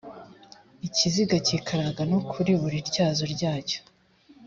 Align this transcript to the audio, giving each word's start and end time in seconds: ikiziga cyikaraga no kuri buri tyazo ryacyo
ikiziga 0.87 1.35
cyikaraga 1.45 2.01
no 2.11 2.19
kuri 2.31 2.51
buri 2.61 2.77
tyazo 2.91 3.23
ryacyo 3.33 3.79